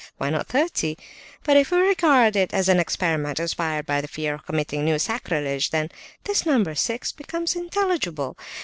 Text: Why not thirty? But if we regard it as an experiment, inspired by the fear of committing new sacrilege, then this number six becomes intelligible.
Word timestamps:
Why 0.17 0.31
not 0.31 0.47
thirty? 0.47 0.97
But 1.43 1.57
if 1.57 1.69
we 1.69 1.77
regard 1.77 2.35
it 2.35 2.55
as 2.55 2.67
an 2.67 2.79
experiment, 2.79 3.39
inspired 3.39 3.85
by 3.85 4.01
the 4.01 4.07
fear 4.07 4.33
of 4.33 4.47
committing 4.47 4.83
new 4.83 4.97
sacrilege, 4.97 5.69
then 5.69 5.91
this 6.23 6.43
number 6.43 6.73
six 6.73 7.11
becomes 7.11 7.55
intelligible. 7.55 8.35